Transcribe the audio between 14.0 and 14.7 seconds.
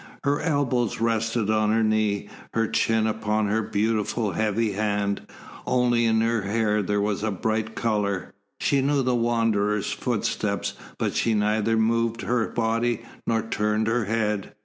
head.